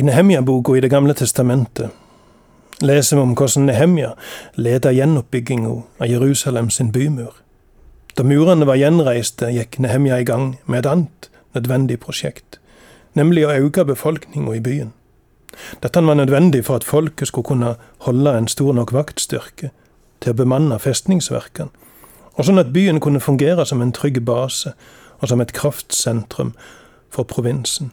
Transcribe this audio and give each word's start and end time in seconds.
I 0.00 0.02
Nehemja-boka 0.02 0.72
i 0.76 0.80
Det 0.80 0.88
gamle 0.90 1.12
testamentet 1.14 1.90
leser 2.80 3.16
vi 3.16 3.22
om 3.22 3.34
hvordan 3.36 3.66
Nehemja 3.68 4.14
leda 4.56 4.92
gjenoppbygginga 4.96 5.72
av 6.00 6.08
Jerusalem 6.08 6.70
sin 6.70 6.92
bymur. 6.92 7.34
Da 8.16 8.24
murene 8.24 8.64
var 8.64 8.80
gjenreiste, 8.80 9.50
gikk 9.52 9.76
Nehemja 9.78 10.22
i 10.22 10.24
gang 10.24 10.56
med 10.64 10.78
et 10.78 10.88
annet 10.88 11.28
nødvendig 11.52 12.00
prosjekt, 12.00 12.56
nemlig 13.12 13.44
å 13.44 13.52
øke 13.66 13.84
befolkninga 13.84 14.56
i 14.56 14.64
byen. 14.64 14.94
Dette 15.84 16.06
var 16.06 16.16
nødvendig 16.16 16.64
for 16.64 16.80
at 16.80 16.88
folket 16.88 17.28
skulle 17.28 17.50
kunne 17.52 17.76
holde 18.08 18.36
en 18.38 18.48
stor 18.48 18.72
nok 18.72 18.96
vaktstyrke 18.96 19.68
til 20.20 20.32
å 20.32 20.38
bemanne 20.40 20.80
festningsverkene, 20.80 21.68
og 22.38 22.48
sånn 22.48 22.62
at 22.62 22.72
byen 22.72 23.04
kunne 23.04 23.20
fungere 23.20 23.68
som 23.68 23.84
en 23.84 23.92
trygg 23.92 24.24
base 24.24 24.72
og 25.18 25.28
som 25.28 25.44
et 25.44 25.52
kraftsentrum 25.52 26.54
for 27.12 27.28
provinsen. 27.28 27.92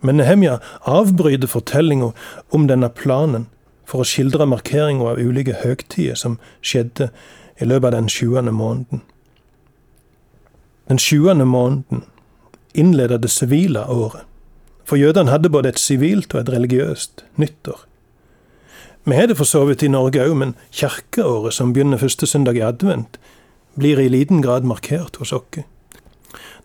Men 0.00 0.16
Nehemja 0.16 0.58
avbryter 0.88 1.50
fortellinga 1.50 2.12
om 2.50 2.66
denne 2.68 2.88
planen 2.88 3.48
for 3.84 4.02
å 4.02 4.08
skildre 4.08 4.46
markeringa 4.48 5.12
av 5.12 5.20
ulike 5.20 5.58
høgtider 5.64 6.16
som 6.16 6.38
skjedde 6.62 7.10
i 7.60 7.68
løpet 7.68 7.90
av 7.90 7.96
den 7.98 8.08
sjuende 8.12 8.54
måneden. 8.54 9.02
Den 10.88 10.98
sjuende 10.98 11.44
måneden 11.44 12.04
innleda 12.74 13.18
det 13.18 13.30
sivile 13.30 13.84
året, 13.90 14.24
for 14.84 14.98
jødene 14.98 15.30
hadde 15.30 15.52
både 15.52 15.74
et 15.74 15.78
sivilt 15.78 16.34
og 16.34 16.40
et 16.40 16.52
religiøst 16.54 17.24
nyttår. 17.38 17.84
Vi 19.04 19.16
har 19.16 19.26
det 19.26 19.36
for 19.38 19.48
så 19.48 19.64
vidt 19.64 19.82
i 19.82 19.90
Norge 19.90 20.22
òg, 20.22 20.34
men 20.36 20.56
kirkeåret, 20.70 21.54
som 21.56 21.72
begynner 21.72 22.00
første 22.00 22.26
søndag 22.26 22.58
i 22.58 22.64
advent, 22.64 23.18
blir 23.78 23.98
i 23.98 24.10
liten 24.10 24.42
grad 24.42 24.66
markert 24.66 25.16
hos 25.16 25.32
oss. 25.32 25.62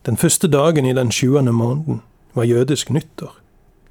Den 0.06 0.18
første 0.18 0.48
dagen 0.48 0.86
i 0.86 0.94
den 0.94 1.12
sjuende 1.12 1.52
måneden 1.52 2.02
var 2.36 2.44
jødisk 2.44 2.90
nyttår. 2.90 3.34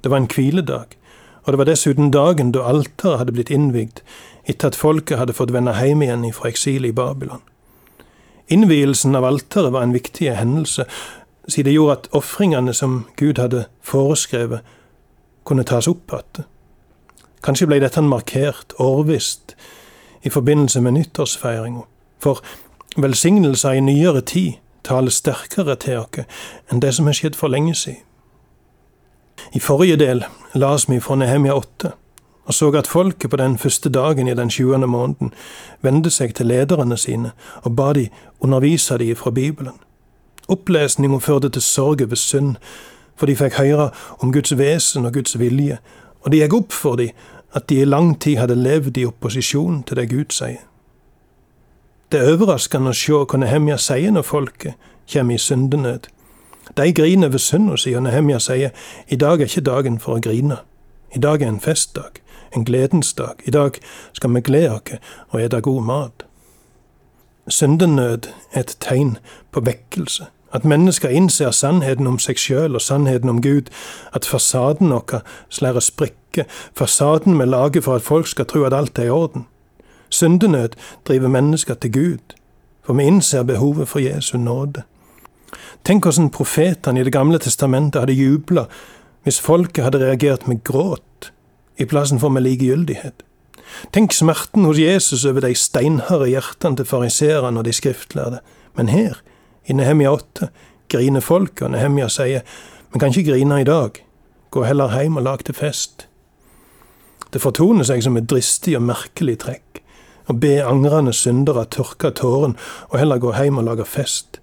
Det 0.03 0.11
var 0.11 0.17
en 0.17 0.29
hviledag, 0.35 0.95
og 1.43 1.53
det 1.53 1.57
var 1.57 1.65
dessuten 1.65 2.11
dagen 2.11 2.51
da 2.51 2.65
alteret 2.65 3.17
hadde 3.17 3.33
blitt 3.33 3.51
innvigd 3.53 4.01
etter 4.45 4.69
at 4.69 4.77
folket 4.77 5.17
hadde 5.17 5.33
fått 5.33 5.53
vende 5.53 5.73
hjem 5.73 6.03
igjen 6.05 6.25
fra 6.33 6.49
eksilet 6.49 6.93
i 6.93 6.95
Babylon. 6.95 7.41
Innvielsen 8.47 9.15
av 9.17 9.25
alteret 9.25 9.73
var 9.73 9.85
en 9.85 9.93
viktig 9.93 10.29
hendelse, 10.37 10.85
siden 11.47 11.65
det 11.69 11.73
gjorde 11.73 11.97
at 11.97 12.09
ofringene 12.17 12.73
som 12.73 13.05
Gud 13.17 13.41
hadde 13.41 13.65
foreskrevet, 13.81 14.61
kunne 15.45 15.65
tas 15.65 15.87
opp 15.87 16.13
igjen. 16.13 16.45
Kanskje 17.45 17.67
ble 17.69 17.77
dette 17.81 18.01
markert 18.01 18.73
årvisst 18.81 19.53
i 20.25 20.29
forbindelse 20.33 20.81
med 20.81 20.95
nyttårsfeiringa, 20.97 21.83
for 22.19 22.41
velsignelser 22.97 23.77
i 23.77 23.83
nyere 23.85 24.21
tid 24.21 24.53
taler 24.85 25.13
sterkere 25.13 25.75
til 25.81 26.01
oss 26.01 26.25
enn 26.71 26.81
det 26.81 26.93
som 26.97 27.05
har 27.05 27.17
skjedd 27.17 27.37
for 27.37 27.53
lenge 27.53 27.75
siden. 27.77 28.01
I 29.53 29.59
forrige 29.59 29.95
del 29.95 30.25
las 30.53 30.89
vi 30.89 30.99
fra 30.99 31.15
Nehemia 31.15 31.53
8 31.53 31.91
og 32.45 32.53
så 32.53 32.69
at 32.77 32.87
folket 32.87 33.29
på 33.29 33.37
den 33.37 33.57
første 33.57 33.89
dagen 33.89 34.27
i 34.27 34.33
den 34.33 34.51
sjuende 34.51 34.87
måneden 34.87 35.33
vendte 35.81 36.09
seg 36.13 36.35
til 36.35 36.45
lederne 36.45 36.97
sine 36.97 37.31
og 37.63 37.75
ba 37.75 37.93
de 37.93 38.09
undervise 38.39 38.97
de 38.97 39.15
fra 39.15 39.31
Bibelen. 39.31 39.73
Opplesninga 40.47 41.17
førte 41.17 41.49
til 41.49 41.61
sorg 41.61 42.01
over 42.01 42.15
synd, 42.15 42.55
for 43.17 43.25
de 43.25 43.35
fikk 43.35 43.57
høre 43.57 43.89
om 44.19 44.33
Guds 44.33 44.53
vesen 44.57 45.05
og 45.05 45.13
Guds 45.13 45.39
vilje, 45.39 45.79
og 46.21 46.31
det 46.31 46.43
gikk 46.43 46.53
opp 46.53 46.73
for 46.73 46.95
de 47.01 47.09
at 47.55 47.69
de 47.69 47.81
i 47.81 47.85
lang 47.85 48.19
tid 48.21 48.37
hadde 48.37 48.55
levd 48.55 48.97
i 48.97 49.05
opposisjon 49.05 49.83
til 49.83 49.97
det 49.97 50.09
Gud 50.09 50.33
sier. 50.35 50.61
Det 52.11 52.19
er 52.21 52.35
overraskende 52.35 52.91
å 52.91 52.97
se 52.97 53.15
hva 53.15 53.39
Nehemja 53.41 53.77
sier 53.81 54.13
når 54.13 54.27
folket 54.27 54.75
kommer 55.09 55.35
i 55.35 55.41
syndenød. 55.41 56.11
De 56.77 56.93
griner 56.93 57.27
over 57.27 57.37
synda 57.37 57.77
si, 57.77 57.93
og 57.93 58.03
Nehemja 58.03 58.39
sier 58.39 58.69
i 59.07 59.15
dag 59.15 59.41
er 59.41 59.49
ikke 59.49 59.61
dagen 59.61 59.99
for 59.99 60.17
å 60.17 60.21
grine. 60.21 60.57
I 61.15 61.19
dag 61.19 61.41
er 61.41 61.47
en 61.47 61.61
festdag, 61.61 62.21
en 62.55 62.65
gledens 62.65 63.13
dag. 63.13 63.41
I 63.45 63.51
dag 63.51 63.77
skal 64.13 64.33
vi 64.33 64.41
glede 64.41 64.73
oss 64.73 64.97
og 65.29 65.41
ete 65.41 65.61
god 65.61 65.83
mat. 65.83 66.25
Syndenød 67.47 68.27
er 68.51 68.59
et 68.59 68.77
tegn 68.79 69.17
på 69.51 69.61
vekkelse. 69.61 70.25
At 70.55 70.65
mennesker 70.65 71.09
innser 71.09 71.51
sannheten 71.51 72.07
om 72.07 72.17
seg 72.19 72.39
sjøl 72.39 72.77
og 72.77 72.81
sannheten 72.81 73.29
om 73.29 73.41
Gud. 73.41 73.69
At 74.13 74.25
fasaden 74.25 74.93
vår 74.93 75.21
slår 75.49 75.79
sprekker. 75.79 76.47
Fasaden 76.73 77.39
vi 77.39 77.45
lager 77.45 77.81
for 77.81 77.95
at 77.95 78.01
folk 78.01 78.27
skal 78.27 78.45
tro 78.45 78.63
at 78.63 78.73
alt 78.73 78.99
er 78.99 79.09
i 79.09 79.09
orden. 79.09 79.45
Syndenød 80.09 80.69
driver 81.07 81.27
mennesker 81.27 81.73
til 81.73 81.91
Gud, 81.91 82.35
for 82.85 82.93
vi 82.93 83.03
innser 83.03 83.43
behovet 83.43 83.87
for 83.87 83.99
Jesu 83.99 84.37
nåde. 84.37 84.83
Tenk 85.85 86.07
hvordan 86.07 86.31
profetene 86.33 87.01
i 87.01 87.05
Det 87.05 87.13
gamle 87.13 87.37
testamentet 87.37 88.01
hadde 88.01 88.17
jubla 88.17 88.65
hvis 89.25 89.37
folket 89.41 89.83
hadde 89.85 90.01
reagert 90.01 90.47
med 90.49 90.63
gråt 90.65 91.31
i 91.77 91.85
plassen 91.85 92.19
for 92.21 92.33
med 92.33 92.45
likegyldighet. 92.45 93.21
Tenk 93.93 94.13
smerten 94.13 94.65
hos 94.65 94.79
Jesus 94.81 95.25
over 95.25 95.45
de 95.45 95.53
steinharde 95.57 96.29
hjertene 96.29 96.79
til 96.79 96.87
fariseerne 96.89 97.59
og 97.59 97.65
de 97.65 97.73
skriftlærde. 97.73 98.39
Men 98.77 98.89
her, 98.89 99.19
i 99.65 99.73
Nehemia 99.73 100.13
8, 100.13 100.49
griner 100.89 101.25
folk, 101.25 101.61
og 101.61 101.73
Nehemia 101.73 102.07
sier, 102.09 102.45
vi 102.93 103.01
kan 103.01 103.09
ikke 103.09 103.31
grine 103.31 103.61
i 103.61 103.67
dag, 103.67 103.97
gå 104.51 104.63
heller 104.63 104.93
hjem 104.93 105.17
og 105.17 105.25
lag 105.25 105.43
til 105.45 105.57
fest. 105.57 106.07
Det 107.33 107.41
fortoner 107.41 107.85
seg 107.85 108.03
som 108.05 108.17
et 108.17 108.29
dristig 108.29 108.77
og 108.77 108.85
merkelig 108.87 109.39
trekk, 109.43 109.81
å 110.29 110.37
be 110.37 110.57
angrende 110.65 111.13
syndere 111.13 111.65
tørke 111.69 112.13
tåren 112.15 112.55
og 112.89 112.97
heller 113.01 113.21
gå 113.21 113.33
hjem 113.35 113.59
og 113.61 113.67
lage 113.69 113.89
fest. 113.89 114.39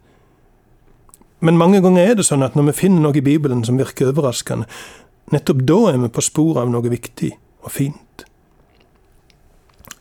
Men 1.42 1.58
mange 1.58 1.80
ganger 1.82 2.06
er 2.06 2.14
det 2.18 2.28
sånn 2.28 2.44
at 2.46 2.54
når 2.54 2.68
vi 2.68 2.78
finner 2.84 3.02
noe 3.02 3.18
i 3.18 3.24
Bibelen 3.24 3.64
som 3.66 3.80
virker 3.80 4.12
overraskende, 4.12 4.68
nettopp 5.34 5.64
da 5.66 5.78
er 5.90 5.98
vi 5.98 6.10
på 6.14 6.22
sporet 6.22 6.62
av 6.62 6.70
noe 6.70 6.92
viktig 6.92 7.32
og 7.66 7.74
fint. 7.74 8.26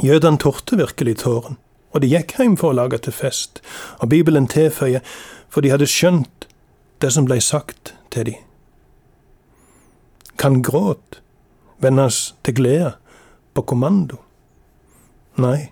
Jødene 0.05 0.37
tårte 0.41 0.77
virkelig 0.77 1.17
tåren, 1.23 1.57
og 1.93 2.01
de 2.03 2.11
gikk 2.13 2.35
hjem 2.37 2.59
for 2.61 2.71
å 2.71 2.77
lage 2.77 3.01
til 3.01 3.15
fest, 3.17 3.61
og 3.97 4.13
Bibelen 4.13 4.45
tilføyer, 4.49 5.01
for 5.49 5.65
de 5.65 5.73
hadde 5.73 5.89
skjønt 5.89 6.45
det 7.01 7.09
som 7.13 7.25
blei 7.25 7.39
sagt 7.41 7.95
til 8.13 8.29
de. 8.29 8.37
Kan 10.37 10.61
gråt 10.65 11.21
vendes 11.81 12.35
til 12.45 12.57
glede 12.61 12.93
på 13.57 13.65
kommando? 13.65 14.21
Nei. 15.41 15.71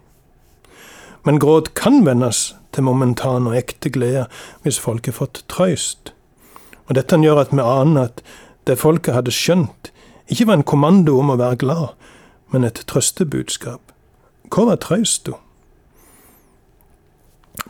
Men 1.26 1.38
gråt 1.42 1.76
kan 1.78 2.02
vendes 2.06 2.56
til 2.74 2.86
momentan 2.86 3.48
og 3.50 3.58
ekte 3.58 3.90
glede 3.90 4.28
hvis 4.64 4.80
folk 4.80 5.06
har 5.06 5.18
fått 5.18 5.44
trøyst. 5.52 6.14
Og 6.88 6.96
dette 6.96 7.18
gjør 7.22 7.44
at 7.44 7.54
vi 7.54 7.62
aner 7.64 8.10
at 8.10 8.24
det 8.68 8.80
folket 8.80 9.14
hadde 9.14 9.34
skjønt, 9.34 9.92
ikke 10.30 10.48
var 10.48 10.60
en 10.60 10.68
kommando 10.68 11.18
om 11.20 11.32
å 11.34 11.38
være 11.40 11.62
glad, 11.64 11.94
men 12.54 12.66
et 12.66 12.84
trøstebudskap. 12.90 13.82
Hva 14.50 14.66
var 14.70 14.82
trøysta? 14.82 15.38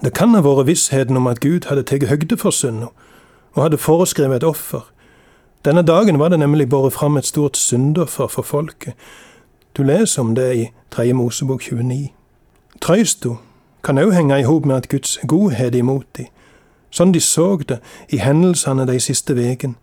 Det 0.04 0.14
kan 0.16 0.36
ha 0.36 0.44
vært 0.44 0.68
vissheten 0.68 1.18
om 1.20 1.28
at 1.28 1.42
Gud 1.44 1.68
hadde 1.68 1.84
tatt 1.88 2.08
høgde 2.08 2.38
for 2.40 2.56
synda, 2.56 2.92
og 3.56 3.64
hadde 3.64 3.82
foreskrevet 3.82 4.40
et 4.40 4.48
offer. 4.48 4.86
Denne 5.66 5.84
dagen 5.84 6.20
var 6.20 6.30
det 6.32 6.40
nemlig 6.40 6.70
båret 6.70 6.94
fram 6.94 7.18
et 7.18 7.28
stort 7.28 7.58
syndoffer 7.58 8.28
for 8.28 8.48
folket. 8.48 8.94
Du 9.76 9.84
leser 9.84 10.22
om 10.22 10.36
det 10.36 10.50
i 10.56 10.70
Tredje 10.92 11.14
Mosebok 11.14 11.62
29. 11.62 12.14
Trøysta 12.82 13.36
kan 13.84 13.98
òg 13.98 14.14
henge 14.14 14.40
i 14.40 14.48
hop 14.48 14.66
med 14.66 14.76
at 14.76 14.90
Guds 14.90 15.18
godhet 15.28 15.76
imot 15.76 16.08
dem, 16.18 16.28
sånn 16.92 17.14
de 17.14 17.22
så 17.22 17.58
det 17.68 17.80
i 18.10 18.18
hendelsene 18.18 18.88
de 18.90 19.00
siste 19.00 19.36
veken, 19.38 19.76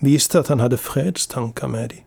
viste 0.00 0.38
at 0.38 0.48
han 0.48 0.60
hadde 0.60 0.78
fredstanker 0.78 1.70
med 1.70 1.88
dem. 1.94 2.04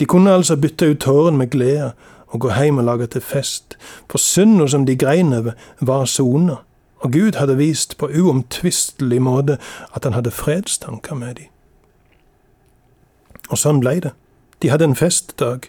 De 0.00 0.06
kunne 0.06 0.32
altså 0.32 0.56
bytte 0.56 0.86
ut 0.90 1.00
tårene 1.00 1.36
med 1.36 1.50
glede 1.52 1.92
og 2.30 2.40
gå 2.40 2.52
hjem 2.54 2.78
og 2.78 2.84
lage 2.84 3.06
til 3.06 3.20
fest, 3.20 3.76
for 4.08 4.18
synda 4.18 4.66
som 4.68 4.86
de 4.86 4.96
grein 4.96 5.32
over, 5.32 5.52
var 5.80 6.04
sona, 6.04 6.60
og 7.00 7.12
Gud 7.12 7.36
hadde 7.36 7.56
vist 7.56 7.96
på 7.98 8.08
uomtvistelig 8.08 9.22
måte 9.22 9.58
at 9.94 10.04
han 10.04 10.12
hadde 10.12 10.30
fredstanker 10.30 11.14
med 11.14 11.34
dem. 11.34 11.48
Og 13.50 13.58
sånn 13.58 13.80
blei 13.82 13.98
det. 14.00 14.12
De 14.62 14.70
hadde 14.70 14.86
en 14.86 14.96
festdag, 14.96 15.66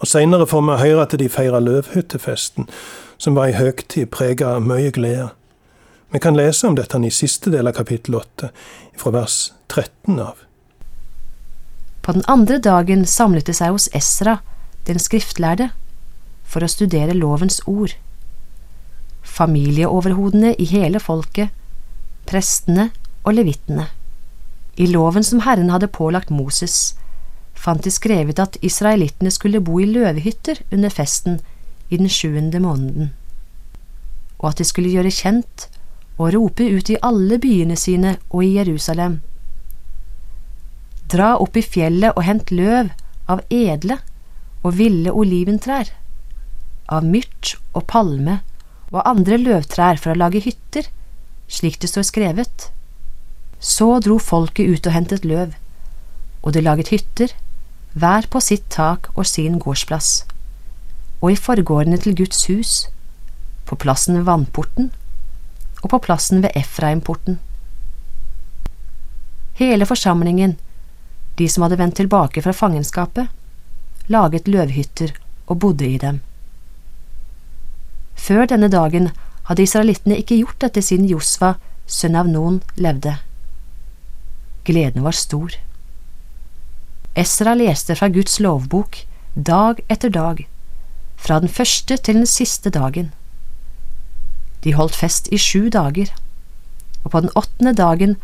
og 0.00 0.08
seinere 0.08 0.46
får 0.48 0.62
vi 0.66 0.78
høre 0.80 1.04
at 1.04 1.18
de 1.18 1.28
feira 1.28 1.60
løvhyttefesten, 1.60 2.68
som 3.20 3.36
var 3.36 3.50
ei 3.50 3.58
høgtid 3.58 4.08
prega 4.14 4.54
av 4.56 4.64
mye 4.64 4.90
glede. 4.96 5.28
Vi 6.10 6.18
kan 6.18 6.36
lese 6.36 6.66
om 6.66 6.74
dette 6.74 6.98
i 7.04 7.10
siste 7.12 7.52
del 7.52 7.68
av 7.68 7.76
kapittel 7.76 8.16
8, 8.16 8.48
fra 8.96 9.12
vers 9.14 9.52
13 9.68 10.18
av. 10.18 10.40
På 12.00 12.16
den 12.16 12.24
andre 12.26 12.58
dagen 12.58 13.04
samlet 13.06 13.46
de 13.46 13.54
seg 13.54 13.76
hos 13.76 13.90
Esra, 13.94 14.40
den 14.88 14.98
skriftlærde, 14.98 15.68
for 16.42 16.64
å 16.64 16.70
studere 16.72 17.14
lovens 17.14 17.60
ord. 17.68 17.92
Familieoverhodene 19.22 20.54
i 20.58 20.66
hele 20.72 20.98
folket, 20.98 21.52
prestene 22.26 22.88
og 23.22 23.36
levittene. 23.36 23.86
I 24.80 24.88
loven 24.88 25.22
som 25.26 25.44
Herren 25.44 25.70
hadde 25.70 25.92
pålagt 25.92 26.32
Moses, 26.32 26.96
fant 27.54 27.84
de 27.84 27.92
skrevet 27.92 28.40
at 28.40 28.56
israelittene 28.64 29.30
skulle 29.30 29.60
bo 29.60 29.78
i 29.78 29.86
løvehytter 29.86 30.64
under 30.72 30.90
festen 30.90 31.38
i 31.90 31.98
den 31.98 32.08
sjuende 32.08 32.60
måneden, 32.62 33.10
og 34.38 34.52
at 34.52 34.62
de 34.62 34.66
skulle 34.68 34.92
gjøre 34.94 35.12
kjent 35.14 35.66
og 36.20 36.34
rope 36.34 36.66
ut 36.70 36.90
i 36.92 36.98
alle 37.02 37.38
byene 37.42 37.76
sine 37.80 38.16
og 38.30 38.44
i 38.44 38.54
Jerusalem. 38.58 39.20
Dra 41.10 41.32
opp 41.42 41.56
i 41.58 41.64
fjellet 41.64 42.14
og 42.14 42.26
hent 42.26 42.52
løv 42.54 42.92
av 43.30 43.42
edle 43.50 43.98
og 44.62 44.76
ville 44.78 45.12
oliventrær, 45.12 45.90
av 46.90 47.06
myrt 47.06 47.56
og 47.72 47.86
palme 47.90 48.40
og 48.90 49.02
andre 49.06 49.38
løvtrær 49.40 49.98
for 50.02 50.12
å 50.12 50.18
lage 50.18 50.42
hytter, 50.44 50.86
slik 51.50 51.80
det 51.82 51.90
står 51.90 52.06
skrevet. 52.06 52.68
Så 53.60 53.98
dro 54.04 54.18
folket 54.22 54.68
ut 54.70 54.86
og 54.86 54.94
hentet 54.94 55.26
løv, 55.26 55.54
og 56.42 56.54
de 56.54 56.62
laget 56.64 56.90
hytter, 56.94 57.32
hver 57.92 58.26
på 58.30 58.42
sitt 58.42 58.68
tak 58.70 59.10
og 59.16 59.26
sin 59.26 59.58
gårdsplass, 59.62 60.24
og 61.20 61.32
i 61.32 61.36
forgårdene 61.36 61.98
til 62.00 62.16
Guds 62.16 62.46
hus, 62.48 62.72
på 63.68 63.76
plassen 63.76 64.16
ved 64.18 64.26
vannporten 64.26 64.90
og 65.82 65.90
på 65.92 66.00
plassen 66.04 66.42
ved 66.42 66.56
Efraimporten. 66.56 67.38
Hele 69.60 69.86
forsamlingen, 69.86 70.56
de 71.38 71.48
som 71.48 71.64
hadde 71.64 71.78
vendt 71.78 71.96
tilbake 72.00 72.42
fra 72.42 72.52
fangenskapet, 72.56 73.28
laget 74.08 74.48
løvhytter 74.48 75.12
og 75.46 75.58
bodde 75.58 75.88
i 75.88 75.98
dem. 75.98 76.20
Før 78.16 78.46
denne 78.46 78.68
dagen 78.68 79.10
hadde 79.48 79.64
israelittene 79.64 80.18
ikke 80.20 80.40
gjort 80.40 80.60
dette 80.64 80.82
siden 80.84 81.08
Josva, 81.08 81.54
sønn 81.86 82.16
av 82.18 82.28
Non, 82.28 82.60
levde. 82.76 83.16
Gleden 84.64 85.04
var 85.06 85.16
stor. 85.16 85.56
Esra 87.18 87.56
leste 87.58 87.96
fra 87.98 88.08
Guds 88.12 88.38
lovbok 88.40 89.00
dag 89.34 89.80
etter 89.88 90.12
dag, 90.14 90.44
fra 91.20 91.40
den 91.40 91.48
første 91.48 91.96
til 91.96 92.22
den 92.22 92.26
siste 92.26 92.70
dagen. 92.72 93.12
De 94.64 94.74
holdt 94.74 94.96
fest 94.96 95.28
i 95.32 95.38
sju 95.40 95.68
dager, 95.72 96.12
og 97.04 97.10
på 97.10 97.20
den 97.20 97.32
åttende 97.36 97.74
dagen 97.76 98.16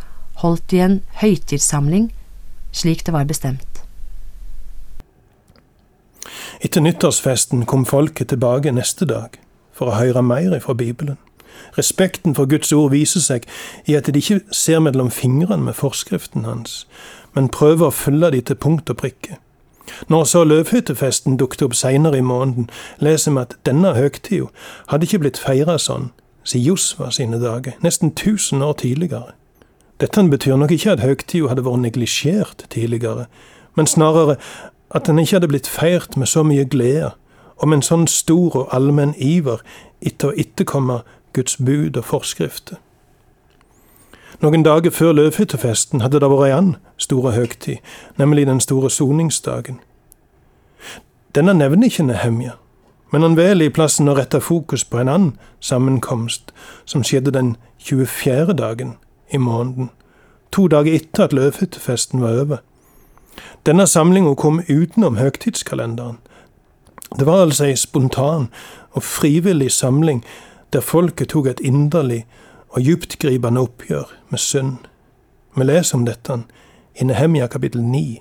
holdt 0.43 0.71
de 0.71 0.81
en 0.85 1.03
høytidssamling 1.21 2.11
slik 2.77 3.07
det 3.07 3.13
var 3.13 3.25
bestemt. 3.25 3.83
Etter 6.61 6.81
nyttårsfesten 6.81 7.67
kom 7.69 7.85
folket 7.87 8.33
tilbake 8.33 8.73
neste 8.73 9.09
dag 9.09 9.37
for 9.77 9.93
å 9.93 9.99
høre 10.01 10.25
mer 10.25 10.57
fra 10.65 10.75
Bibelen. 10.75 11.19
Respekten 11.77 12.35
for 12.37 12.49
Guds 12.49 12.73
ord 12.73 12.93
viser 12.93 13.21
seg 13.21 13.47
i 13.89 13.97
at 13.97 14.09
de 14.09 14.21
ikke 14.21 14.41
ser 14.55 14.81
mellom 14.85 15.11
fingrene 15.13 15.69
med 15.69 15.77
forskriften 15.77 16.45
hans, 16.49 16.85
men 17.37 17.53
prøver 17.53 17.89
å 17.89 17.97
følge 17.97 18.33
de 18.33 18.41
til 18.49 18.61
punkt 18.61 18.93
og 18.93 19.01
prikke. 19.01 19.37
Når 20.09 20.25
så 20.25 20.45
løvhyttefesten 20.45 21.37
dukket 21.37 21.63
opp 21.63 21.75
seinere 21.75 22.19
i 22.19 22.25
måneden, 22.25 22.71
leser 22.99 23.33
vi 23.33 23.43
at 23.45 23.57
denne 23.67 23.95
høgtida 23.95 24.47
hadde 24.93 25.07
ikke 25.09 25.23
blitt 25.25 25.41
feira 25.41 25.79
sånn 25.79 26.11
siden 26.47 26.67
Josva 26.67 27.11
sine 27.11 27.41
dager, 27.43 27.75
nesten 27.83 28.15
tusen 28.15 28.63
år 28.63 28.77
tidligere. 28.83 29.35
Dette 30.01 30.23
betyr 30.31 30.57
nok 30.57 30.71
ikke 30.71 30.93
at 30.95 31.03
høgtida 31.03 31.49
hadde 31.51 31.65
vært 31.67 31.83
neglisjert 31.83 32.67
tidligere, 32.71 33.27
men 33.75 33.87
snarere 33.87 34.37
at 34.95 35.07
den 35.07 35.19
ikke 35.19 35.37
hadde 35.37 35.51
blitt 35.51 35.69
feirt 35.69 36.17
med 36.17 36.31
så 36.31 36.45
mye 36.47 36.65
glede 36.65 37.11
og 37.57 37.69
med 37.69 37.81
en 37.81 37.87
sånn 37.89 38.07
stor 38.07 38.57
og 38.61 38.75
allmenn 38.77 39.15
iver 39.19 39.63
etter 40.05 40.31
å 40.31 40.37
etterkomme 40.37 41.01
Guds 41.37 41.57
bud 41.57 41.97
og 41.97 42.05
forskrifter. 42.05 42.77
Noen 44.41 44.63
dager 44.63 44.91
før 44.91 45.13
løvhyttefesten 45.17 46.03
hadde 46.05 46.21
det 46.21 46.29
vært 46.31 46.49
ei 46.49 46.55
annen 46.57 46.77
store 47.01 47.33
høgtid, 47.33 47.79
nemlig 48.21 48.47
den 48.47 48.61
store 48.61 48.91
soningsdagen. 48.91 49.81
Denne 51.35 51.55
nevner 51.55 51.89
ikke 51.89 52.05
Nehemja, 52.05 52.57
men 53.13 53.23
han 53.23 53.37
velger 53.37 53.71
i 53.71 53.73
plassen 53.73 54.09
å 54.09 54.17
rette 54.17 54.41
fokus 54.41 54.85
på 54.85 55.01
en 55.01 55.09
annen 55.13 55.33
sammenkomst 55.61 56.53
som 56.85 57.05
skjedde 57.05 57.33
den 57.33 57.57
24. 57.79 58.57
dagen 58.57 58.97
i 59.33 59.41
måneden, 59.41 59.91
to 60.53 60.69
dager 60.69 60.97
etter 60.97 61.27
at 61.27 61.37
løvhyttefesten 61.37 62.23
var 62.23 62.41
over. 62.41 62.63
Denne 63.67 63.87
samlinga 63.87 64.35
kom 64.35 64.63
utenom 64.69 65.17
høgtidskalenderen. 65.17 66.19
Det 67.19 67.27
var 67.27 67.45
altså 67.45 67.67
ei 67.67 67.77
spontan 67.77 68.49
og 68.93 69.03
frivillig 69.03 69.71
samling 69.73 70.25
der 70.73 70.81
folket 70.81 71.29
tok 71.33 71.47
et 71.47 71.61
inderlig 71.61 72.25
og 72.77 72.85
dyptgripende 72.85 73.63
oppgjør 73.65 74.11
med 74.29 74.41
synd. 74.43 74.77
Vi 75.57 75.65
leser 75.65 75.97
om 75.97 76.05
dette 76.05 76.43
i 77.01 77.07
Nehemia 77.09 77.49
kapittel 77.49 77.81
9. 77.81 78.21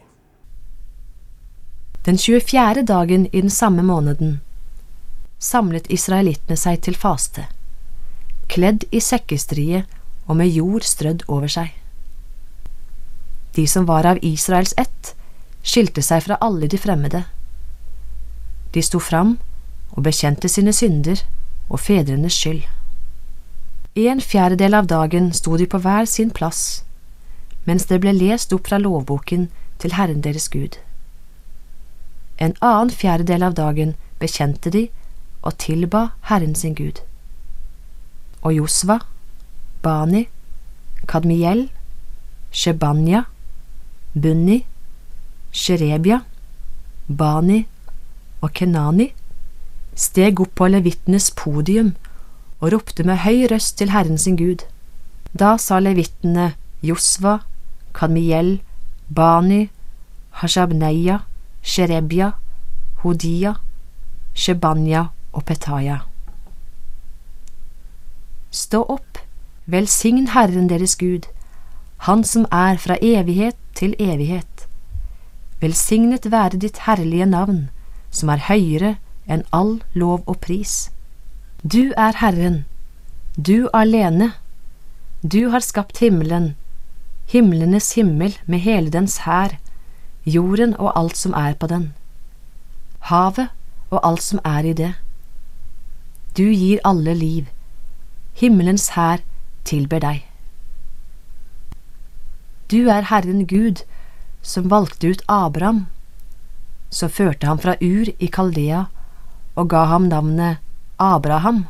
Den 2.06 2.18
24. 2.18 2.86
dagen 2.88 3.26
i 3.34 3.42
den 3.42 3.50
samme 3.50 3.84
måneden 3.84 4.40
samlet 5.40 5.90
israelittene 5.92 6.56
seg 6.58 6.80
til 6.86 6.96
faste, 6.96 7.44
kledd 8.48 8.86
i 8.96 9.02
sekkestrie 9.04 9.84
og 10.26 10.40
med 10.40 10.48
jord 10.56 10.88
strødd 10.88 11.26
over 11.28 11.52
seg. 11.52 11.74
De 13.56 13.68
som 13.68 13.86
var 13.86 14.08
av 14.08 14.22
Israels 14.24 14.74
ett, 14.80 15.12
skilte 15.64 16.02
seg 16.02 16.24
fra 16.24 16.40
alle 16.42 16.72
de 16.72 16.80
fremmede. 16.80 17.26
De 18.72 18.82
sto 18.82 19.00
fram 19.04 19.36
og 19.92 20.08
bekjente 20.08 20.50
sine 20.52 20.74
synder 20.74 21.22
og 21.68 21.80
fedrenes 21.84 22.40
skyld. 22.40 22.64
En 23.96 24.20
fjerdedel 24.20 24.74
av 24.76 24.88
dagen 24.92 25.30
sto 25.32 25.56
de 25.56 25.66
på 25.72 25.80
hver 25.80 26.04
sin 26.12 26.32
plass, 26.36 26.84
mens 27.64 27.86
det 27.88 28.02
ble 28.04 28.12
lest 28.12 28.52
opp 28.52 28.68
fra 28.68 28.76
lovboken 28.76 29.46
til 29.80 29.96
Herren 29.96 30.20
deres 30.26 30.50
Gud. 30.52 30.76
En 32.36 32.58
annen 32.60 32.92
fjerdedel 32.92 33.46
av 33.48 33.56
dagen 33.56 33.94
bekjente 34.20 34.74
de 34.76 34.90
og 35.48 35.56
tilba 35.64 36.10
Herren 36.28 36.60
sin 36.60 36.76
Gud. 36.76 37.00
Og 38.44 38.58
Josva, 38.58 39.00
Bani, 39.82 40.26
Kadmiel, 41.08 41.70
Shebanya, 42.52 43.24
Bunni, 44.12 44.66
Sherebia, 45.56 46.20
Bani 47.08 47.62
og 48.42 48.52
Kenani 48.52 49.14
steg 49.96 50.44
opp 50.44 50.58
på 50.60 50.68
levitenes 50.68 51.32
podium 51.32 51.96
og 52.60 52.72
ropte 52.74 53.04
med 53.04 53.24
høy 53.26 53.48
røst 53.52 53.78
til 53.78 53.92
Herren 53.92 54.18
sin 54.18 54.38
Gud. 54.40 54.64
Da 55.34 55.58
sa 55.58 55.80
levittene 55.80 56.54
Josva, 56.84 57.40
Kadmiel, 57.94 58.62
Bani, 59.16 59.70
Hashabneia, 60.42 61.20
Sherebia, 61.62 62.32
Hodia, 63.04 63.56
Shebanya 64.34 65.08
og 65.34 65.46
Petaya. 65.46 66.00
Stå 68.52 68.84
opp, 68.88 69.20
velsign 69.66 70.28
Herren 70.32 70.70
deres 70.70 70.96
Gud, 70.96 71.28
Han 71.98 72.24
som 72.24 72.46
er 72.52 72.78
fra 72.78 72.98
evighet 73.02 73.56
til 73.74 73.96
evighet. 74.00 74.68
Velsignet 75.62 76.32
være 76.32 76.60
ditt 76.60 76.78
herlige 76.86 77.26
navn, 77.26 77.70
som 78.12 78.30
er 78.30 78.44
høyere 78.48 78.96
enn 79.28 79.46
all 79.52 79.80
lov 79.94 80.24
og 80.28 80.38
pris. 80.44 80.92
Du 81.74 81.94
er 81.98 82.14
Herren, 82.22 82.66
du 83.36 83.70
alene. 83.74 84.34
Du 85.24 85.50
har 85.50 85.64
skapt 85.66 85.98
himmelen, 85.98 86.52
himlenes 87.26 87.88
himmel 87.98 88.36
med 88.46 88.60
hele 88.62 88.92
dens 88.94 89.16
hær, 89.26 89.56
jorden 90.26 90.76
og 90.78 90.92
alt 90.94 91.18
som 91.18 91.34
er 91.34 91.56
på 91.58 91.66
den, 91.72 91.88
havet 93.10 93.50
og 93.90 93.98
alt 94.06 94.22
som 94.22 94.40
er 94.46 94.68
i 94.70 94.74
det. 94.78 94.92
Du 96.38 96.44
gir 96.44 96.84
alle 96.86 97.16
liv, 97.18 97.48
himmelens 98.38 98.92
hær 98.94 99.24
tilber 99.66 100.04
deg. 100.06 100.22
Du 102.70 102.92
er 102.94 103.10
Herren 103.10 103.48
Gud, 103.50 103.82
som 104.44 104.70
valgte 104.70 105.16
ut 105.16 105.26
Abraham, 105.28 105.88
så 106.92 107.10
førte 107.10 107.50
han 107.50 107.58
fra 107.58 107.74
Ur 107.82 108.14
i 108.20 108.30
Kaldea 108.30 108.84
og 109.56 109.70
ga 109.74 109.88
ham 109.90 110.06
navnet 110.14 110.62
Abraham. 110.98 111.66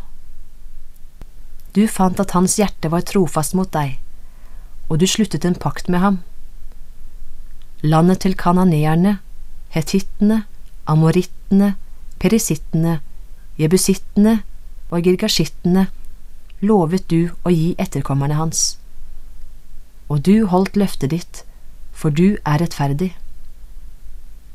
Du 1.74 1.88
fant 1.88 2.20
at 2.20 2.32
hans 2.38 2.58
hjerte 2.60 2.92
var 2.94 3.04
trofast 3.10 3.56
mot 3.58 3.72
deg, 3.74 3.98
og 4.88 5.02
du 5.02 5.08
sluttet 5.10 5.46
en 5.46 5.58
pakt 5.58 5.90
med 5.90 6.04
ham. 6.04 6.20
Landet 7.82 8.22
til 8.24 8.38
kananeerne, 8.38 9.18
hetittene, 9.74 10.44
amorittene, 10.86 11.74
perisittene, 12.22 13.00
jebusittene 13.58 14.40
og 14.92 15.04
girgashittene 15.06 15.88
lovet 16.62 17.10
du 17.10 17.34
å 17.44 17.52
gi 17.54 17.74
etterkommerne 17.82 18.38
hans. 18.38 18.78
Og 20.08 20.22
du 20.22 20.46
holdt 20.54 20.78
løftet 20.78 21.12
ditt, 21.12 21.42
for 21.92 22.14
du 22.14 22.38
er 22.46 22.62
rettferdig. 22.62 23.16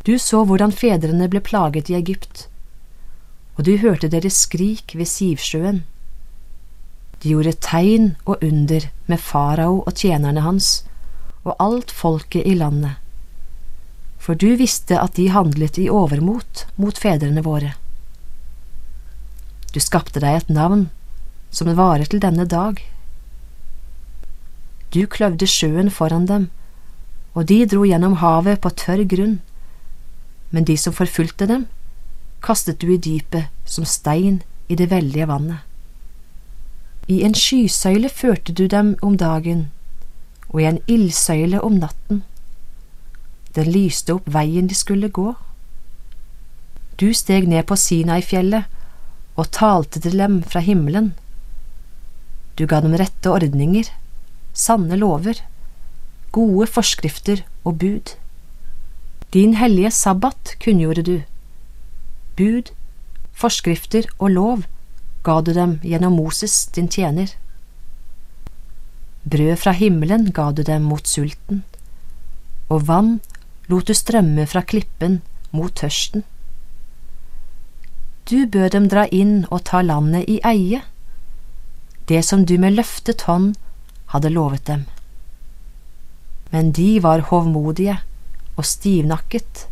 Du 0.06 0.14
så 0.18 0.44
hvordan 0.46 0.72
fedrene 0.72 1.26
ble 1.28 1.42
plaget 1.44 1.90
i 1.90 1.98
Egypt, 1.98 2.46
og 3.60 3.66
du 3.68 3.74
hørte 3.76 4.08
deres 4.08 4.38
skrik 4.46 4.94
ved 4.96 5.04
Sivsjøen. 5.04 5.82
De 7.20 7.28
gjorde 7.34 7.52
tegn 7.60 8.14
og 8.24 8.40
under 8.40 8.86
med 9.04 9.20
farao 9.20 9.82
og 9.82 9.98
tjenerne 10.00 10.40
hans 10.40 10.68
og 11.44 11.58
alt 11.60 11.90
folket 11.92 12.46
i 12.48 12.54
landet, 12.56 12.96
for 14.16 14.32
du 14.32 14.54
visste 14.56 14.96
at 14.96 15.18
de 15.18 15.26
handlet 15.28 15.76
i 15.76 15.90
overmot 15.92 16.62
mot 16.80 16.96
fedrene 16.96 17.44
våre. 17.44 17.74
Du 19.74 19.80
skapte 19.84 20.22
deg 20.24 20.38
et 20.38 20.48
navn 20.48 20.86
som 21.52 21.68
varer 21.76 22.08
til 22.08 22.22
denne 22.24 22.46
dag. 22.48 22.80
Du 24.88 25.04
kløvde 25.04 25.44
sjøen 25.44 25.92
foran 25.92 26.24
dem 26.32 26.48
og 27.36 27.44
de 27.52 27.60
dro 27.68 27.84
gjennom 27.84 28.16
havet 28.24 28.64
på 28.64 28.72
tørr 28.72 29.04
grunn. 29.04 29.36
Men 30.48 30.64
de 30.64 30.78
som 30.80 30.96
forfulgte 30.96 31.46
dem, 31.46 31.68
kastet 32.42 32.80
du 32.80 32.92
i 32.94 33.00
dypet 33.00 33.50
som 33.64 33.84
stein 33.84 34.42
i 34.68 34.76
det 34.76 34.90
veldige 34.90 35.28
vannet. 35.28 35.60
I 37.10 37.22
en 37.26 37.34
skysøyle 37.34 38.08
førte 38.08 38.52
du 38.54 38.66
dem 38.70 38.94
om 39.02 39.16
dagen, 39.18 39.70
og 40.48 40.60
i 40.62 40.68
en 40.68 40.82
ildsøyle 40.86 41.60
om 41.62 41.78
natten. 41.82 42.22
Den 43.56 43.70
lyste 43.74 44.14
opp 44.14 44.28
veien 44.30 44.68
de 44.70 44.76
skulle 44.78 45.10
gå. 45.10 45.32
Du 47.00 47.10
steg 47.16 47.48
ned 47.50 47.66
på 47.66 47.78
Sinai-fjellet 47.80 48.68
og 49.40 49.50
talte 49.56 50.02
til 50.04 50.18
dem 50.20 50.42
fra 50.46 50.62
himmelen. 50.62 51.14
Du 52.58 52.66
ga 52.70 52.82
dem 52.84 52.94
rette 52.94 53.30
ordninger, 53.32 53.88
sanne 54.52 54.98
lover, 55.00 55.40
gode 56.30 56.66
forskrifter 56.70 57.42
og 57.64 57.78
bud. 57.82 58.14
Din 59.34 59.54
hellige 59.58 59.90
sabbat 59.90 60.56
kunngjorde 60.62 61.06
du. 61.06 61.16
Bud, 62.40 62.72
forskrifter 63.36 64.08
og 64.18 64.30
lov 64.32 64.62
ga 65.26 65.40
du 65.44 65.52
dem 65.52 65.76
gjennom 65.84 66.16
Moses, 66.16 66.54
din 66.72 66.88
tjener. 66.88 67.34
Brød 69.28 69.56
fra 69.60 69.74
himmelen 69.76 70.30
ga 70.32 70.48
du 70.56 70.62
dem 70.64 70.86
mot 70.88 71.06
sulten, 71.06 71.60
og 72.72 72.86
vann 72.88 73.18
lot 73.68 73.90
du 73.90 73.94
strømme 73.94 74.46
fra 74.48 74.62
klippen 74.64 75.20
mot 75.52 75.74
tørsten. 75.76 76.24
Du 78.30 78.46
bød 78.46 78.70
dem 78.72 78.88
dra 78.88 79.04
inn 79.12 79.44
og 79.50 79.66
ta 79.68 79.82
landet 79.84 80.28
i 80.30 80.38
eie, 80.46 80.80
det 82.08 82.22
som 82.24 82.46
du 82.46 82.56
med 82.62 82.78
løftet 82.78 83.26
hånd 83.28 83.52
hadde 84.14 84.32
lovet 84.32 84.64
dem. 84.70 84.86
Men 86.50 86.72
de 86.72 86.88
var 87.02 87.28
hovmodige 87.28 88.00
og 88.56 88.66
stivnakket, 88.66 89.66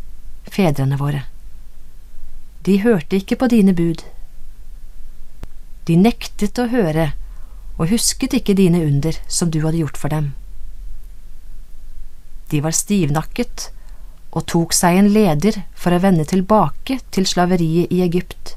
fedrene 0.47 0.99
våre. 1.01 1.25
De 2.65 2.81
hørte 2.83 3.15
ikke 3.19 3.37
på 3.39 3.47
dine 3.51 3.73
bud. 3.73 4.03
De 5.87 5.95
nektet 5.97 6.59
å 6.59 6.67
høre 6.69 7.11
og 7.79 7.89
husket 7.93 8.35
ikke 8.35 8.57
dine 8.59 8.81
under 8.83 9.15
som 9.31 9.51
du 9.51 9.61
hadde 9.63 9.79
gjort 9.79 9.97
for 9.97 10.11
dem. 10.11 10.33
De 12.51 12.59
var 12.65 12.75
stivnakket 12.75 13.69
og 14.29 14.45
tok 14.51 14.75
seg 14.75 14.99
en 14.99 15.09
leder 15.13 15.61
for 15.77 15.95
å 15.95 16.01
vende 16.03 16.25
tilbake 16.27 16.99
til 17.15 17.27
slaveriet 17.29 17.93
i 17.93 18.01
Egypt. 18.05 18.55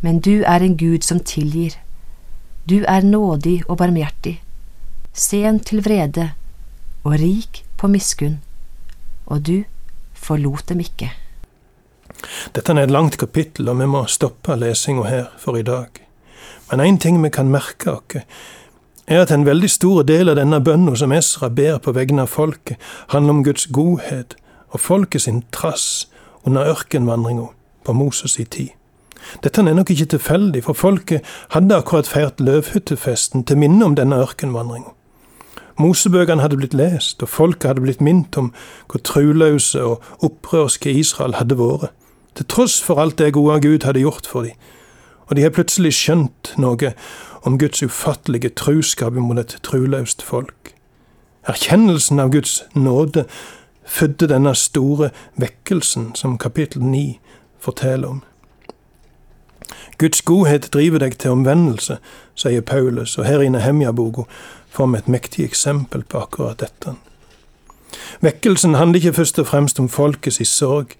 Men 0.00 0.20
du 0.24 0.42
er 0.46 0.64
en 0.64 0.76
Gud 0.78 1.04
som 1.04 1.20
tilgir, 1.20 1.76
du 2.66 2.82
er 2.84 3.06
nådig 3.06 3.60
og 3.68 3.78
barmhjertig, 3.82 4.38
sen 5.12 5.60
til 5.62 5.84
vrede 5.86 6.32
og 7.04 7.14
rik 7.20 7.62
på 7.78 7.90
miskunn, 7.92 8.40
og 9.26 9.46
du 9.46 9.62
forlot 10.14 10.66
dem 10.72 10.82
ikke. 10.82 11.12
Dette 12.54 12.72
er 12.72 12.84
et 12.84 12.90
langt 12.90 13.18
kapittel, 13.18 13.68
og 13.68 13.80
vi 13.80 13.86
må 13.86 14.04
stoppe 14.10 14.56
lesinga 14.56 15.06
her 15.08 15.26
for 15.38 15.56
i 15.56 15.64
dag. 15.66 16.02
Men 16.70 16.80
én 16.80 16.98
ting 16.98 17.22
vi 17.22 17.30
kan 17.30 17.50
merke 17.50 17.92
oss, 17.92 18.24
er 19.06 19.22
at 19.22 19.30
en 19.30 19.46
veldig 19.46 19.70
stor 19.70 20.02
del 20.02 20.28
av 20.28 20.36
denne 20.36 20.58
bønna 20.60 20.96
som 20.98 21.12
Esra 21.14 21.48
ber 21.48 21.78
på 21.78 21.94
vegne 21.94 22.24
av 22.24 22.32
folket, 22.32 22.80
handler 23.14 23.36
om 23.36 23.44
Guds 23.44 23.68
godhet 23.70 24.34
og 24.74 24.80
folket 24.80 25.22
sin 25.22 25.44
trass 25.52 26.08
under 26.44 26.66
ørkenvandringa 26.72 27.46
på 27.84 27.92
Moses' 27.92 28.40
i 28.40 28.44
tid. 28.44 28.74
Dette 29.42 29.60
er 29.60 29.74
nok 29.74 29.90
ikke 29.90 30.10
tilfeldig, 30.16 30.64
for 30.64 30.74
folket 30.74 31.24
hadde 31.54 31.76
akkurat 31.76 32.06
feirt 32.06 32.40
løvhyttefesten 32.40 33.44
til 33.44 33.58
minne 33.58 33.84
om 33.84 33.94
denne 33.98 34.18
ørkenvandringa. 34.22 34.92
Mosebøkene 35.78 36.40
hadde 36.42 36.56
blitt 36.56 36.74
lest, 36.74 37.22
og 37.22 37.28
folket 37.28 37.68
hadde 37.68 37.84
blitt 37.84 38.00
minnet 38.00 38.36
om 38.40 38.52
hvor 38.88 39.02
truløse 39.04 39.82
og 39.84 40.02
opprørske 40.24 40.92
Israel 40.92 41.36
hadde 41.36 41.58
vært, 41.58 41.92
til 42.36 42.46
tross 42.46 42.80
for 42.82 43.00
alt 43.00 43.18
det 43.18 43.32
gode 43.36 43.60
Gud 43.64 43.84
hadde 43.84 44.04
gjort 44.04 44.26
for 44.26 44.46
dem. 44.46 44.56
Og 45.26 45.36
de 45.36 45.42
har 45.42 45.50
plutselig 45.50 45.94
skjønt 45.96 46.52
noe 46.60 46.92
om 47.46 47.58
Guds 47.58 47.82
ufattelige 47.82 48.52
truskap 48.54 49.12
mot 49.18 49.38
et 49.38 49.58
truløst 49.62 50.22
folk. 50.22 50.74
Erkjennelsen 51.46 52.20
av 52.20 52.30
Guds 52.34 52.62
nåde 52.74 53.24
fødte 53.86 54.26
denne 54.30 54.54
store 54.54 55.10
vekkelsen 55.38 56.14
som 56.14 56.38
kapittel 56.38 56.82
9 56.82 57.18
forteller 57.62 58.08
om. 58.08 58.22
Guds 59.98 60.22
godhet 60.22 60.68
driver 60.72 61.00
deg 61.00 61.16
til 61.18 61.32
omvendelse, 61.32 61.98
sier 62.36 62.60
Paulus, 62.60 63.16
og 63.18 63.24
her 63.24 63.40
i 63.40 63.48
Nehemja-boka 63.48 64.26
får 64.70 64.90
vi 64.92 64.98
et 64.98 65.08
mektig 65.08 65.44
eksempel 65.46 66.04
på 66.04 66.20
akkurat 66.20 66.60
dette. 66.60 66.96
Vekkelsen 68.20 68.74
handler 68.74 69.00
ikke 69.00 69.16
først 69.16 69.38
og 69.38 69.46
fremst 69.46 69.80
om 69.80 69.88
folkets 69.88 70.42
sorg 70.50 70.96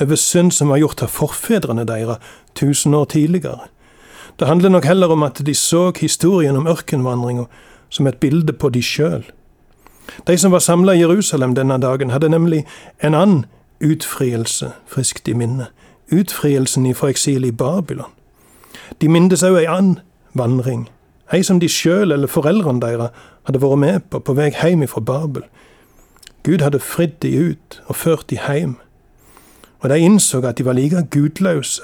over 0.00 0.16
synd 0.16 0.52
som 0.52 0.68
var 0.68 0.80
gjort 0.80 1.02
av 1.02 1.12
forfedrene 1.12 1.84
deres 1.88 2.22
tusen 2.54 2.94
år 2.94 3.04
tidligere. 3.04 3.68
Det 4.38 4.48
handler 4.48 4.68
nok 4.68 4.84
heller 4.84 5.12
om 5.12 5.22
at 5.22 5.42
de 5.46 5.54
så 5.54 5.92
historien 6.00 6.56
om 6.56 6.66
ørkenvandringa 6.66 7.44
som 7.88 8.06
et 8.06 8.20
bilde 8.20 8.52
på 8.52 8.68
de 8.68 8.82
sjøl. 8.82 9.24
De 10.26 10.38
som 10.38 10.52
var 10.52 10.58
samla 10.58 10.92
i 10.92 11.00
Jerusalem 11.00 11.54
denne 11.54 11.78
dagen, 11.78 12.10
hadde 12.10 12.28
nemlig 12.28 12.64
en 13.02 13.14
annen 13.14 13.44
utfrielse 13.80 14.72
friskt 14.86 15.28
i 15.28 15.32
minne. 15.32 15.66
Utfrielsen 16.12 16.86
ifra 16.86 17.10
eksil 17.10 17.44
i 17.44 17.52
Babylon. 17.52 18.10
De 19.00 19.08
minnes 19.08 19.42
òg 19.42 19.60
ei 19.60 19.68
annen 19.70 20.00
vandring, 20.34 20.88
ei 21.32 21.42
som 21.46 21.60
de 21.60 21.68
sjøl 21.68 22.12
eller 22.12 22.30
foreldrene 22.30 22.82
deres 22.82 23.14
hadde 23.46 23.62
vært 23.62 23.78
med 23.78 24.06
på 24.10 24.18
på 24.18 24.34
vei 24.34 24.50
hjem 24.50 24.86
fra 24.88 25.00
Babel. 25.00 25.44
Gud 26.42 26.64
hadde 26.64 26.80
fridd 26.80 27.20
de 27.22 27.30
ut 27.50 27.80
og 27.86 27.96
ført 27.96 28.30
de 28.30 28.38
hjem. 28.40 28.76
Og 29.80 29.90
de 29.90 29.98
innså 29.98 30.40
at 30.44 30.58
de 30.58 30.64
var 30.64 30.72
like 30.72 31.06
gudløse, 31.10 31.82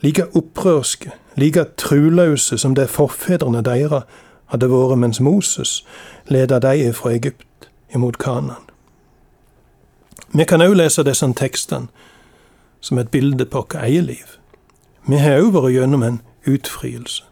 like 0.00 0.26
opprørske, 0.36 1.10
like 1.36 1.64
truløse 1.76 2.58
som 2.58 2.74
det 2.74 2.90
forfedrene 2.90 3.62
deres 3.62 4.04
hadde 4.52 4.70
vært 4.70 4.98
mens 4.98 5.20
Moses 5.20 5.84
ledet 6.28 6.62
de 6.62 6.92
fra 6.92 7.12
Egypt 7.12 7.68
imot 7.94 8.18
Kanan. 8.18 8.62
Vi 10.32 10.44
kan 10.44 10.62
òg 10.62 10.76
lese 10.76 11.04
disse 11.06 11.26
tekstene 11.38 11.88
som 12.80 12.98
et 12.98 13.10
bilde 13.10 13.46
på 13.46 13.62
vårt 13.62 13.74
eget 13.82 14.04
liv. 14.04 14.36
Vi 15.08 15.16
har 15.22 15.40
òg 15.40 15.52
vært 15.54 15.74
gjennom 15.74 16.02
en 16.02 16.20
utfrielse. 16.46 17.24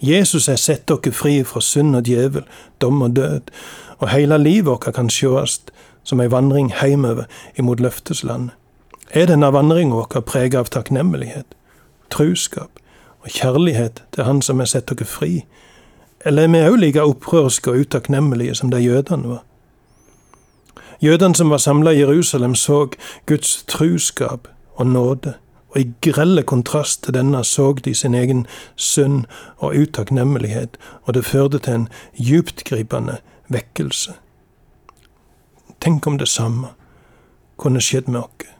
Jesus 0.00 0.46
har 0.46 0.56
sett 0.56 0.86
dere 0.88 1.12
fri 1.12 1.40
fra 1.44 1.60
synd 1.64 1.96
og 1.96 2.06
djevel, 2.06 2.44
dom 2.80 3.02
og 3.02 3.16
død, 3.16 3.50
og 3.98 4.10
hele 4.12 4.38
livet 4.38 4.70
vårt 4.70 4.94
kan 4.94 5.10
sjåast 5.10 5.72
som 6.06 6.20
ei 6.20 6.30
vandring 6.30 6.70
hjemover 6.80 7.26
imot 7.58 7.80
løfteslandet. 7.80 8.54
Er 9.10 9.26
denne 9.26 9.48
vandringa 9.52 9.94
vår 9.94 10.20
prega 10.20 10.60
av 10.60 10.68
takknemlighet, 10.68 11.46
truskap 12.12 12.80
og 13.24 13.30
kjærlighet 13.32 14.02
til 14.12 14.24
Han 14.24 14.42
som 14.42 14.58
har 14.58 14.68
sett 14.68 14.88
dere 14.90 15.06
fri, 15.08 15.46
eller 16.24 16.44
er 16.44 16.52
vi 16.52 16.60
òg 16.68 16.76
like 16.76 17.02
opprørske 17.02 17.70
og 17.70 17.86
utakknemlige 17.86 18.54
som 18.54 18.70
de 18.70 18.82
jødene 18.82 19.28
var? 19.28 19.44
Jødene 21.00 21.34
som 21.34 21.50
var 21.50 21.58
samla 21.58 21.90
i 21.90 22.00
Jerusalem, 22.00 22.54
så 22.54 22.88
Guds 23.26 23.64
truskap 23.68 24.48
og 24.74 24.86
nåde 24.86 25.34
og 25.70 25.80
i 25.80 25.92
grelle 26.02 26.42
kontrast 26.42 27.04
til 27.04 27.14
denne 27.14 27.44
så 27.44 27.72
de 27.84 27.94
sin 27.94 28.14
egen 28.14 28.46
synd 28.76 29.24
og 29.56 29.76
utakknemlighet, 29.76 30.76
og 31.02 31.14
det 31.14 31.24
førte 31.24 31.58
til 31.58 31.72
en 31.72 31.88
djuptgripende 32.18 33.16
vekkelse. 33.48 34.12
Tenk 35.80 36.06
om 36.06 36.18
det 36.18 36.28
samme 36.28 36.68
kunne 37.56 37.80
skjedd 37.80 38.08
med 38.08 38.20
oss. 38.20 38.57